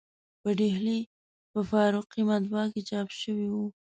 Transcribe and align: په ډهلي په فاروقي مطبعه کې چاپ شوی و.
په 0.41 0.49
ډهلي 0.59 0.99
په 1.51 1.59
فاروقي 1.69 2.21
مطبعه 2.31 2.65
کې 2.73 2.81
چاپ 2.89 3.07
شوی 3.21 3.47
و. 3.51 3.55